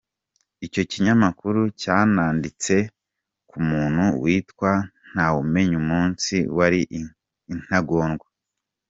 [0.65, 2.75] Icyo kinyamakuru cyananditse
[3.49, 4.71] ku muntu witwa
[5.13, 6.81] Ntawumenyumunsi wari
[7.53, 8.27] intagondwa.